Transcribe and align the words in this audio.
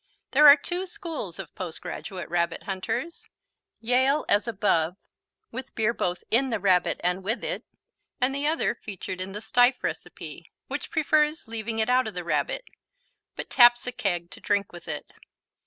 There 0.31 0.47
are 0.47 0.57
two 0.57 0.87
schools 0.87 1.37
of 1.37 1.53
postgraduate 1.53 2.27
Rabbit 2.27 2.63
hunters: 2.63 3.29
Yale, 3.79 4.25
as 4.27 4.47
above, 4.47 4.95
with 5.51 5.75
beer 5.75 5.93
both 5.93 6.23
in 6.31 6.49
the 6.49 6.59
Rabbit 6.59 6.99
and 7.03 7.23
with 7.23 7.43
it; 7.43 7.65
and 8.19 8.33
the 8.33 8.47
other 8.47 8.73
featured 8.73 9.21
in 9.21 9.33
the 9.33 9.41
Stieff 9.41 9.83
Recipe, 9.83 10.51
which 10.67 10.89
prefers 10.89 11.47
leaving 11.47 11.77
it 11.77 11.87
out 11.87 12.07
of 12.07 12.15
the 12.15 12.23
Rabbit, 12.23 12.67
but 13.35 13.51
taps 13.51 13.85
a 13.85 13.91
keg 13.91 14.31
to 14.31 14.39
drink 14.41 14.73
with 14.73 14.87
it. 14.87 15.11